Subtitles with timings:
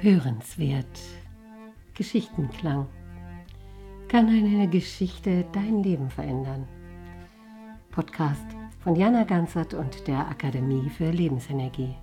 [0.00, 0.86] Hörenswert.
[1.94, 2.88] Geschichtenklang.
[4.06, 6.68] Kann eine Geschichte dein Leben verändern?
[7.90, 8.46] Podcast
[8.78, 11.96] von Jana Ganzert und der Akademie für Lebensenergie.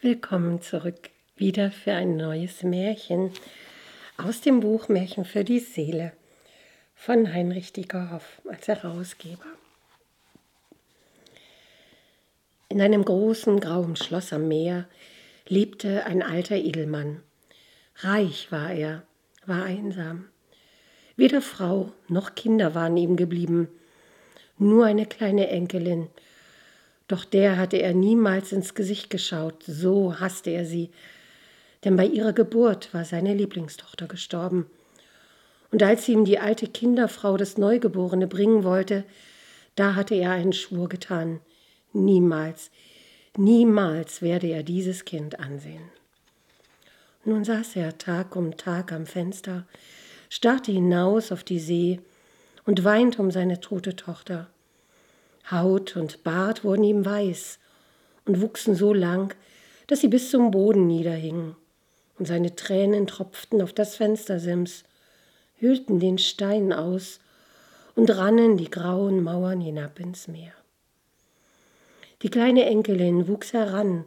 [0.00, 3.30] Willkommen zurück wieder für ein neues Märchen
[4.16, 6.12] aus dem Buch Märchen für die Seele
[6.94, 9.44] von Heinrich Diegerhoff als Herausgeber.
[12.70, 14.86] In einem großen grauen Schloss am Meer
[15.48, 17.22] lebte ein alter Edelmann.
[17.96, 19.02] Reich war er,
[19.46, 20.26] war einsam.
[21.16, 23.68] Weder Frau noch Kinder waren ihm geblieben,
[24.58, 26.08] nur eine kleine Enkelin.
[27.08, 30.90] Doch der hatte er niemals ins Gesicht geschaut, so hasste er sie,
[31.84, 34.66] denn bei ihrer Geburt war seine Lieblingstochter gestorben.
[35.70, 39.04] Und als ihm die alte Kinderfrau das Neugeborene bringen wollte,
[39.74, 41.40] da hatte er einen Schwur getan.
[41.92, 42.70] Niemals,
[43.40, 45.92] Niemals werde er dieses Kind ansehen.
[47.24, 49.64] Nun saß er Tag um Tag am Fenster,
[50.28, 52.00] starrte hinaus auf die See
[52.66, 54.48] und weinte um seine tote Tochter.
[55.52, 57.60] Haut und Bart wurden ihm weiß
[58.26, 59.32] und wuchsen so lang,
[59.86, 61.54] dass sie bis zum Boden niederhingen,
[62.18, 64.82] und seine Tränen tropften auf das Fenstersims,
[65.58, 67.20] hüllten den Stein aus
[67.94, 70.54] und rannen die grauen Mauern hinab ins Meer.
[72.22, 74.04] Die kleine Enkelin wuchs heran,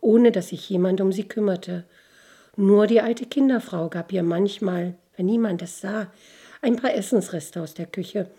[0.00, 1.84] ohne dass sich jemand um sie kümmerte.
[2.56, 6.12] Nur die alte Kinderfrau gab ihr manchmal, wenn niemand es sah,
[6.62, 8.30] ein paar Essensreste aus der Küche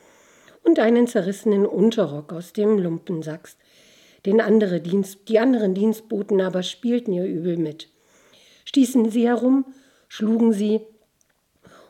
[0.64, 3.58] und einen zerrissenen Unterrock aus dem Lumpensacks.
[4.26, 7.90] Den andere Dienst, die anderen Dienstboten aber spielten ihr übel mit,
[8.66, 9.66] stießen sie herum,
[10.08, 10.82] schlugen sie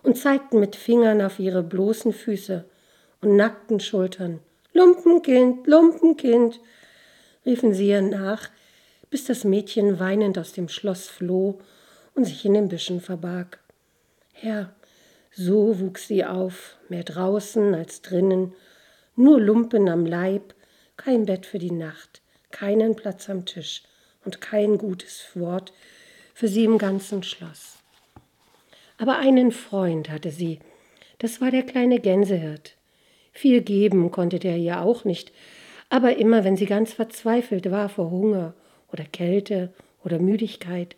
[0.03, 2.65] und zeigten mit Fingern auf ihre bloßen Füße
[3.21, 4.39] und nackten Schultern.
[4.73, 6.59] Lumpenkind, Lumpenkind,
[7.45, 8.49] riefen sie ihr nach,
[9.09, 11.59] bis das Mädchen weinend aus dem Schloss floh
[12.13, 13.59] und sich in den Büschen verbarg.
[14.33, 14.73] Herr,
[15.31, 18.53] so wuchs sie auf, mehr draußen als drinnen,
[19.15, 20.53] nur Lumpen am Leib,
[20.97, 23.83] kein Bett für die Nacht, keinen Platz am Tisch
[24.25, 25.73] und kein gutes Wort
[26.33, 27.77] für sie im ganzen Schloss.
[28.97, 30.59] Aber einen Freund hatte sie,
[31.19, 32.75] das war der kleine Gänsehirt.
[33.31, 35.31] Viel geben konnte der ihr auch nicht,
[35.89, 38.53] aber immer wenn sie ganz verzweifelt war vor Hunger
[38.91, 39.73] oder Kälte
[40.03, 40.95] oder Müdigkeit,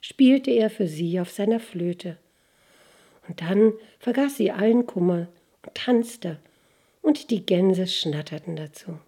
[0.00, 2.16] spielte er für sie auf seiner Flöte.
[3.28, 5.28] Und dann vergaß sie allen Kummer
[5.64, 6.38] und tanzte,
[7.02, 8.98] und die Gänse schnatterten dazu.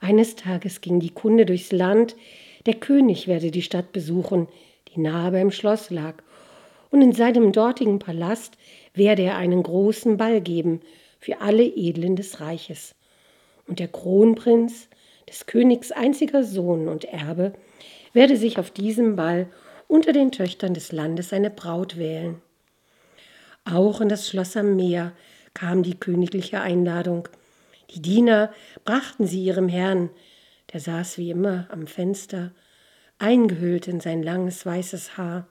[0.00, 2.16] Eines Tages ging die Kunde durchs Land,
[2.66, 4.48] der König werde die Stadt besuchen,
[4.88, 6.14] die nahe beim Schloss lag,
[6.90, 8.56] und in seinem dortigen Palast
[8.94, 10.80] werde er einen großen Ball geben
[11.20, 12.94] für alle Edlen des Reiches.
[13.66, 14.88] Und der Kronprinz,
[15.28, 17.52] des Königs einziger Sohn und Erbe,
[18.12, 19.46] werde sich auf diesem Ball
[19.86, 22.40] unter den Töchtern des Landes eine Braut wählen.
[23.64, 25.12] Auch in das Schloss am Meer
[25.54, 27.28] kam die königliche Einladung.
[27.90, 28.52] Die Diener
[28.84, 30.10] brachten sie ihrem Herrn,
[30.72, 32.52] der saß wie immer am Fenster,
[33.18, 35.46] eingehüllt in sein langes weißes Haar,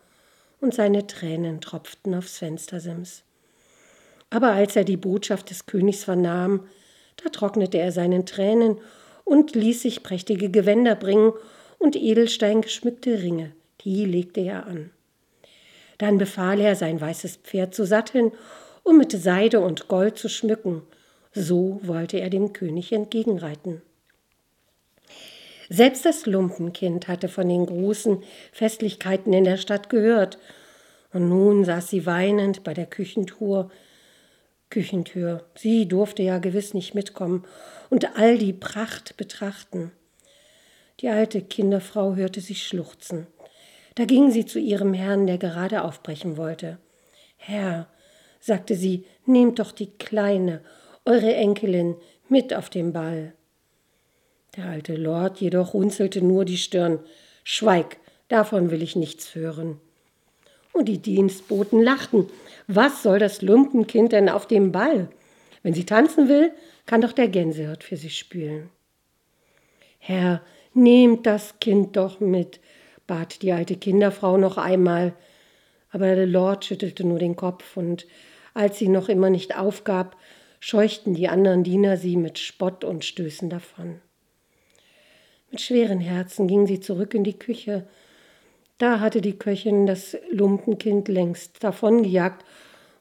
[0.62, 3.24] und seine Tränen tropften aufs Fenstersims.
[4.30, 6.68] Aber als er die Botschaft des Königs vernahm,
[7.24, 8.78] da trocknete er seinen Tränen
[9.24, 11.34] und ließ sich prächtige Gewänder bringen
[11.78, 13.52] und edelsteingeschmückte Ringe,
[13.82, 14.92] die legte er an.
[15.98, 18.32] Dann befahl er, sein weißes Pferd zu satteln
[18.90, 20.82] um mit Seide und Gold zu schmücken.
[21.32, 23.82] So wollte er dem König entgegenreiten.
[25.70, 30.40] Selbst das Lumpenkind hatte von den großen Festlichkeiten in der Stadt gehört,
[31.12, 33.70] und nun saß sie weinend bei der Küchentruhe
[34.70, 35.46] Küchentür.
[35.56, 37.46] Sie durfte ja gewiss nicht mitkommen
[37.90, 39.92] und all die Pracht betrachten.
[41.00, 43.28] Die alte Kinderfrau hörte sich schluchzen.
[43.96, 46.78] Da ging sie zu ihrem Herrn, der gerade aufbrechen wollte.
[47.38, 47.88] Herr,
[48.40, 50.62] sagte sie, nehmt doch die Kleine,
[51.06, 51.96] eure Enkelin,
[52.28, 53.34] mit auf den Ball.
[54.56, 57.00] Der alte Lord jedoch runzelte nur die Stirn.
[57.44, 59.80] Schweig, davon will ich nichts hören.
[60.80, 62.28] Und die Dienstboten lachten.
[62.68, 65.10] Was soll das Lumpenkind denn auf dem Ball?
[65.62, 66.54] Wenn sie tanzen will,
[66.86, 68.70] kann doch der Gänsehirt für sie spülen.
[69.98, 70.42] Herr,
[70.74, 72.62] nehmt das Kind doch mit,
[73.08, 75.12] bat die alte Kinderfrau noch einmal.
[75.92, 78.08] Aber der Lord schüttelte nur den Kopf, und
[78.54, 80.16] als sie noch immer nicht aufgab,
[80.62, 84.00] scheuchten die anderen Diener sie mit Spott und Stößen davon.
[85.52, 87.86] Mit schweren Herzen ging sie zurück in die Küche
[88.80, 92.44] da hatte die Köchin das Lumpenkind längst davongejagt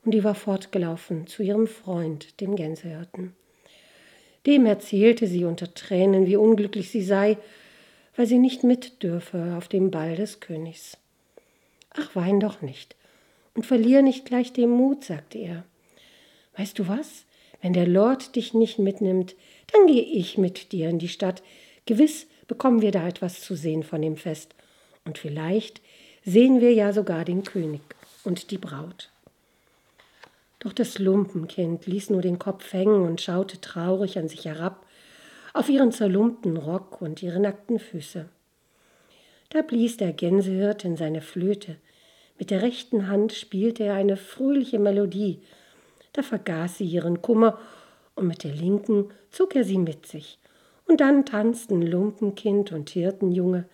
[0.04, 3.34] und die war fortgelaufen zu ihrem Freund, dem Gänsehirten.
[4.46, 7.38] Dem erzählte sie unter Tränen, wie unglücklich sie sei,
[8.16, 10.98] weil sie nicht mit dürfe auf dem Ball des Königs.
[11.90, 12.94] Ach, wein doch nicht
[13.58, 15.64] und verlier nicht gleich den Mut, sagte er.
[16.56, 17.24] Weißt du was?
[17.60, 19.34] Wenn der Lord dich nicht mitnimmt,
[19.72, 21.42] dann gehe ich mit dir in die Stadt.
[21.84, 24.54] Gewiss bekommen wir da etwas zu sehen von dem Fest.
[25.08, 25.80] Und vielleicht
[26.22, 27.80] sehen wir ja sogar den König
[28.24, 29.08] und die Braut.
[30.58, 34.84] Doch das Lumpenkind ließ nur den Kopf hängen und schaute traurig an sich herab,
[35.54, 38.28] auf ihren zerlumpten Rock und ihre nackten Füße.
[39.48, 41.76] Da blies der Gänsehirt in seine Flöte.
[42.38, 45.40] Mit der rechten Hand spielte er eine fröhliche Melodie.
[46.12, 47.58] Da vergaß sie ihren Kummer
[48.14, 50.38] und mit der linken zog er sie mit sich.
[50.86, 53.64] Und dann tanzten Lumpenkind und Hirtenjunge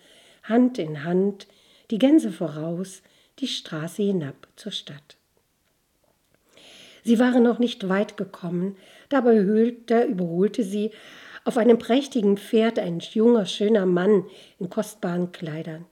[0.45, 1.47] Hand in Hand,
[1.91, 3.03] die Gänse voraus,
[3.41, 5.17] die Straße hinab zur Stadt.
[7.03, 8.77] Sie waren noch nicht weit gekommen,
[9.09, 10.91] dabei überholte sie
[11.45, 14.25] auf einem prächtigen Pferd ein junger, schöner Mann
[14.59, 15.85] in kostbaren Kleidern.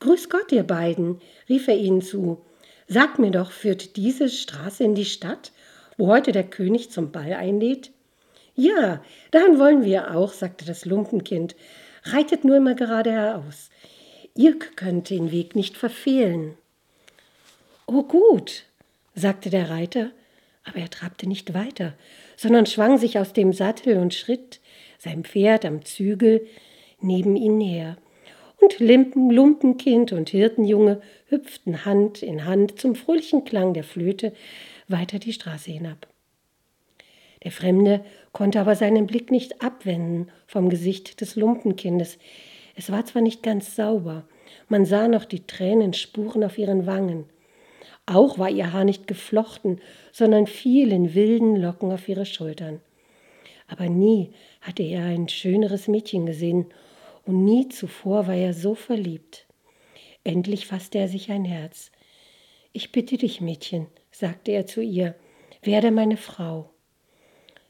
[0.00, 2.44] Grüß Gott, ihr beiden, rief er ihnen zu.
[2.86, 5.52] Sagt mir doch, führt diese Straße in die Stadt,
[5.96, 7.90] wo heute der König zum Ball einlädt?
[8.54, 11.56] Ja, dahin wollen wir auch, sagte das Lumpenkind.
[12.12, 13.70] Reitet nur immer gerade heraus.
[14.34, 16.56] Ihr könnt den Weg nicht verfehlen.
[17.86, 18.64] Oh gut,
[19.14, 20.10] sagte der Reiter,
[20.64, 21.94] aber er trabte nicht weiter,
[22.36, 24.60] sondern schwang sich aus dem Sattel und schritt,
[24.98, 26.46] sein Pferd am Zügel,
[27.00, 27.96] neben ihn her.
[28.60, 34.32] Und Limpen, Lumpenkind und Hirtenjunge hüpften Hand in Hand zum fröhlichen Klang der Flöte
[34.88, 36.06] weiter die Straße hinab.
[37.46, 42.18] Der Fremde konnte aber seinen Blick nicht abwenden vom Gesicht des Lumpenkindes.
[42.74, 44.26] Es war zwar nicht ganz sauber,
[44.68, 47.26] man sah noch die Tränenspuren auf ihren Wangen.
[48.04, 52.80] Auch war ihr Haar nicht geflochten, sondern fiel in wilden Locken auf ihre Schultern.
[53.68, 56.66] Aber nie hatte er ein schöneres Mädchen gesehen,
[57.26, 59.46] und nie zuvor war er so verliebt.
[60.24, 61.92] Endlich fasste er sich ein Herz.
[62.72, 65.14] Ich bitte dich, Mädchen, sagte er zu ihr,
[65.62, 66.72] werde meine Frau.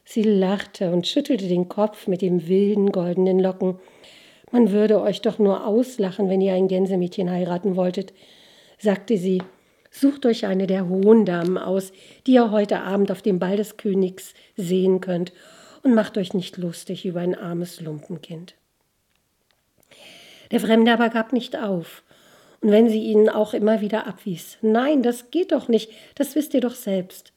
[0.09, 3.77] Sie lachte und schüttelte den Kopf mit den wilden goldenen Locken.
[4.53, 8.13] Man würde euch doch nur auslachen, wenn ihr ein Gänsemädchen heiraten wolltet,
[8.79, 9.43] sagte sie
[9.91, 11.91] Sucht euch eine der hohen Damen aus,
[12.25, 15.33] die ihr heute Abend auf dem Ball des Königs sehen könnt,
[15.83, 18.55] und macht euch nicht lustig über ein armes Lumpenkind.
[20.51, 22.03] Der Fremde aber gab nicht auf,
[22.61, 24.57] und wenn sie ihn auch immer wieder abwies.
[24.61, 27.33] Nein, das geht doch nicht, das wisst ihr doch selbst.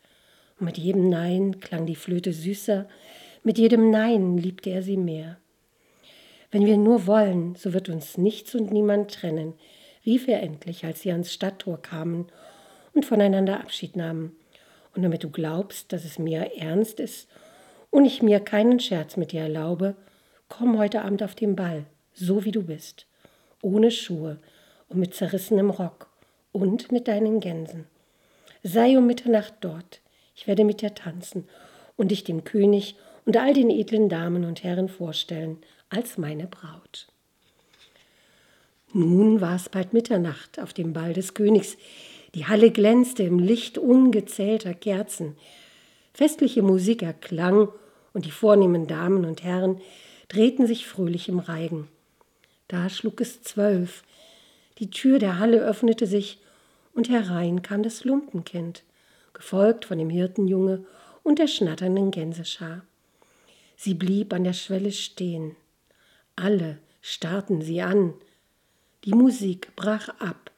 [0.60, 2.86] Und mit jedem Nein klang die Flöte süßer,
[3.42, 5.38] mit jedem Nein liebte er sie mehr.
[6.50, 9.54] Wenn wir nur wollen, so wird uns nichts und niemand trennen,
[10.04, 12.26] rief er endlich, als sie ans Stadttor kamen
[12.92, 14.36] und voneinander Abschied nahmen.
[14.94, 17.28] Und damit du glaubst, dass es mir ernst ist
[17.88, 19.94] und ich mir keinen Scherz mit dir erlaube,
[20.48, 23.06] komm heute Abend auf den Ball, so wie du bist,
[23.62, 24.38] ohne Schuhe
[24.88, 26.08] und mit zerrissenem Rock
[26.52, 27.86] und mit deinen Gänsen.
[28.62, 30.00] Sei um Mitternacht dort,
[30.40, 31.46] ich werde mit dir tanzen
[31.98, 32.96] und dich dem König
[33.26, 35.58] und all den edlen Damen und Herren vorstellen
[35.90, 37.08] als meine Braut.
[38.94, 41.76] Nun war es bald Mitternacht auf dem Ball des Königs.
[42.34, 45.36] Die Halle glänzte im Licht ungezählter Kerzen.
[46.14, 47.68] Festliche Musik erklang
[48.14, 49.78] und die vornehmen Damen und Herren
[50.28, 51.86] drehten sich fröhlich im Reigen.
[52.66, 54.04] Da schlug es zwölf.
[54.78, 56.38] Die Tür der Halle öffnete sich
[56.94, 58.84] und herein kam das Lumpenkind,
[59.40, 60.84] gefolgt von dem Hirtenjunge
[61.22, 62.82] und der schnatternden Gänseschar.
[63.74, 65.56] Sie blieb an der Schwelle stehen.
[66.36, 68.12] Alle starrten sie an,
[69.04, 70.50] die Musik brach ab,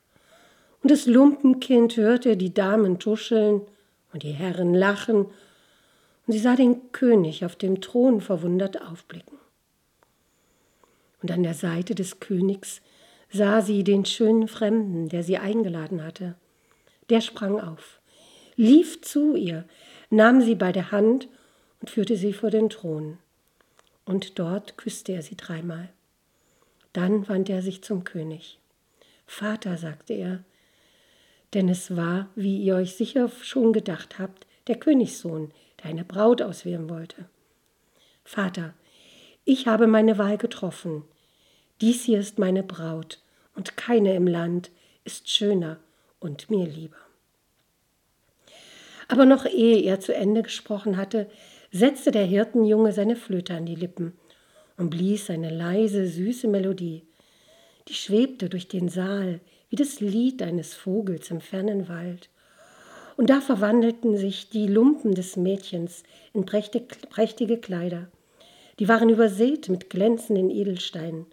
[0.82, 3.60] und das Lumpenkind hörte die Damen tuscheln
[4.12, 5.26] und die Herren lachen,
[6.26, 9.38] und sie sah den König auf dem Thron verwundert aufblicken.
[11.22, 12.82] Und an der Seite des Königs
[13.30, 16.34] sah sie den schönen Fremden, der sie eingeladen hatte.
[17.10, 18.01] Der sprang auf,
[18.56, 19.64] lief zu ihr,
[20.10, 21.28] nahm sie bei der Hand
[21.80, 23.18] und führte sie vor den Thron.
[24.04, 25.88] Und dort küsste er sie dreimal.
[26.92, 28.58] Dann wandte er sich zum König.
[29.26, 30.44] Vater, sagte er,
[31.54, 36.42] denn es war, wie ihr euch sicher schon gedacht habt, der Königssohn, der eine Braut
[36.42, 37.26] auswählen wollte.
[38.24, 38.74] Vater,
[39.44, 41.04] ich habe meine Wahl getroffen.
[41.80, 43.20] Dies hier ist meine Braut,
[43.54, 44.70] und keine im Land
[45.04, 45.78] ist schöner
[46.20, 46.96] und mir lieber.
[49.12, 51.26] Aber noch ehe er zu Ende gesprochen hatte,
[51.70, 54.14] setzte der Hirtenjunge seine Flöte an die Lippen
[54.78, 57.02] und blies eine leise, süße Melodie.
[57.88, 62.30] Die schwebte durch den Saal wie das Lied eines Vogels im fernen Wald.
[63.18, 68.08] Und da verwandelten sich die Lumpen des Mädchens in prächtige Kleider.
[68.78, 71.26] Die waren übersät mit glänzenden Edelsteinen.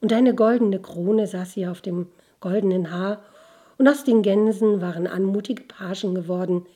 [0.00, 2.06] Und eine goldene Krone saß sie auf dem
[2.38, 3.24] goldenen Haar,
[3.78, 6.66] und aus den Gänsen waren anmutige Pagen geworden,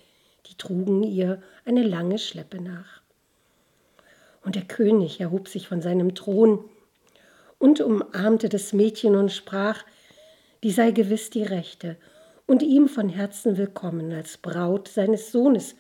[0.46, 3.02] die trugen ihr eine lange Schleppe nach.
[4.44, 6.64] Und der König erhob sich von seinem Thron
[7.58, 9.84] und umarmte das Mädchen und sprach,
[10.62, 11.96] die sei gewiss die Rechte
[12.46, 15.76] und ihm von Herzen willkommen als Braut seines Sohnes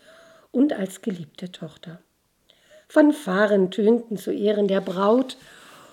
[0.52, 2.00] und als geliebte Tochter.
[2.88, 5.36] Fanfaren tönten zu Ehren der Braut,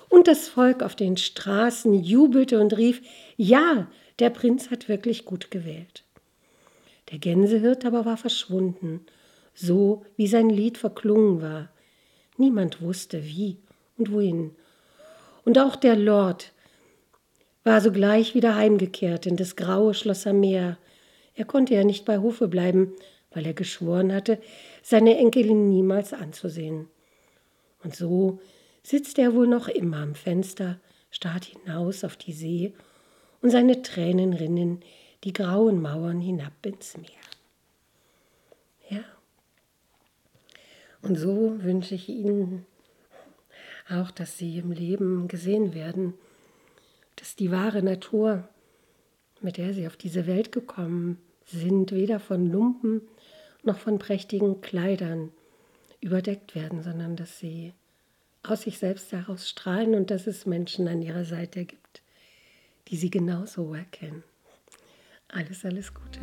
[0.09, 3.01] und das Volk auf den Straßen jubelte und rief,
[3.35, 3.87] ja,
[4.19, 6.03] der Prinz hat wirklich gut gewählt.
[7.11, 9.05] Der Gänsehirt aber war verschwunden,
[9.53, 11.69] so wie sein Lied verklungen war.
[12.37, 13.57] Niemand wusste wie
[13.97, 14.55] und wohin.
[15.45, 16.51] Und auch der Lord
[17.63, 20.77] war sogleich wieder heimgekehrt in das graue Schloss am Meer.
[21.35, 22.93] Er konnte ja nicht bei Hofe bleiben,
[23.31, 24.39] weil er geschworen hatte,
[24.81, 26.87] seine Enkelin niemals anzusehen.
[27.83, 28.39] Und so
[28.83, 30.79] sitzt er wohl noch immer am Fenster,
[31.11, 32.73] starrt hinaus auf die See,
[33.41, 34.81] und seine Tränen rinnen
[35.23, 37.09] die grauen Mauern hinab ins Meer.
[38.89, 39.03] Ja.
[41.01, 42.65] Und so wünsche ich Ihnen
[43.89, 46.13] auch, dass Sie im Leben gesehen werden,
[47.15, 48.47] dass die wahre Natur,
[49.41, 53.01] mit der Sie auf diese Welt gekommen sind, weder von Lumpen
[53.63, 55.31] noch von prächtigen Kleidern
[56.01, 57.73] überdeckt werden, sondern dass sie
[58.43, 61.86] aus sich selbst heraus strahlen und dass es Menschen an ihrer Seite gibt,
[62.87, 64.23] die sie genauso erkennen.
[65.29, 66.19] Alles, alles Gute.